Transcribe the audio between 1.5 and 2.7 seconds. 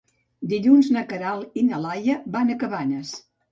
i na Laia van a